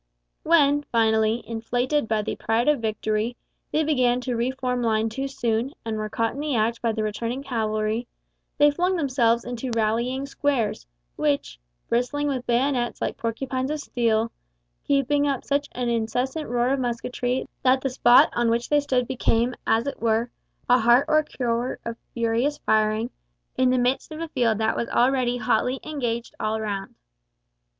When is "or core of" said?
21.09-21.95